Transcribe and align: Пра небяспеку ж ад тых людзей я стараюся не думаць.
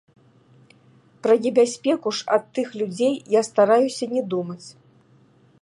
Пра 1.27 1.35
небяспеку 1.43 2.07
ж 2.21 2.29
ад 2.37 2.43
тых 2.55 2.67
людзей 2.83 3.13
я 3.39 3.47
стараюся 3.49 4.05
не 4.19 4.29
думаць. 4.33 4.63